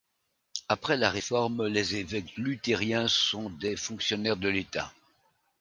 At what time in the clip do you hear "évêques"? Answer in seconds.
1.97-2.33